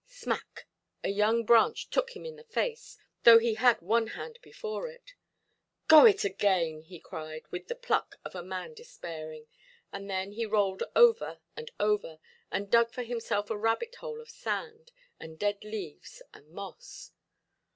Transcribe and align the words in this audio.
Smack, 0.07 0.65
a 1.03 1.09
young 1.09 1.45
branch 1.45 1.91
took 1.91 2.15
him 2.15 2.25
in 2.25 2.35
the 2.35 2.43
face, 2.43 2.97
though 3.21 3.37
he 3.37 3.53
had 3.53 3.79
one 3.83 4.07
hand 4.07 4.39
before 4.41 4.87
it. 4.87 5.13
"Go 5.87 6.05
it 6.07 6.23
again"! 6.23 6.81
he 6.81 6.99
cried, 6.99 7.43
with 7.51 7.67
the 7.67 7.75
pluck 7.75 8.15
of 8.25 8.33
a 8.33 8.41
man 8.41 8.73
despairing, 8.73 9.45
and 9.93 10.09
then 10.09 10.31
he 10.31 10.47
rolled 10.47 10.81
over 10.95 11.39
and 11.55 11.69
over, 11.79 12.17
and 12.51 12.71
dug 12.71 12.89
for 12.89 13.03
himself 13.03 13.51
a 13.51 13.57
rabbit–hole 13.59 14.19
of 14.19 14.31
sand, 14.31 14.91
and 15.19 15.37
dead 15.37 15.63
leaves, 15.63 16.23
and 16.33 16.49
moss. 16.49 17.11